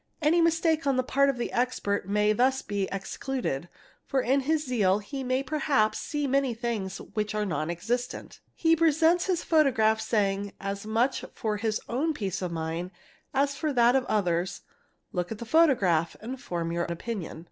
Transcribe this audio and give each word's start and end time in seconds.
Any 0.19 0.41
mistake 0.41 0.87
on 0.87 0.95
the 0.97 1.03
pa 1.03 1.25
of 1.25 1.37
the 1.37 1.51
expert 1.51 2.09
may 2.09 2.33
thus 2.33 2.63
be 2.63 2.89
excluded, 2.91 3.69
for 4.03 4.19
in 4.19 4.39
his 4.39 4.65
zeal 4.65 4.97
he 4.97 5.23
may 5.23 5.43
perhaps 5.43 5.99
see 5.99 6.25
many 6.25 6.55
things 6.55 6.99
which 6.99 7.35
are 7.35 7.45
non 7.45 7.69
existent. 7.69 8.39
He 8.55 8.75
presents 8.75 9.27
his 9.27 9.43
photograph— 9.43 10.01
saying, 10.01 10.53
as 10.59 10.87
much 10.87 11.23
for 11.35 11.57
his 11.57 11.79
own 11.87 12.15
peace 12.15 12.41
of 12.41 12.51
mind 12.51 12.89
as 13.31 13.55
for 13.55 13.71
that 13.73 13.95
of 13.95 14.05
others: 14.05 14.61
"look 15.11 15.31
at 15.31 15.37
the 15.37 15.45
photograph 15.45 16.15
and 16.19 16.41
form 16.41 16.71
your 16.71 16.85
opinion." 16.85 17.39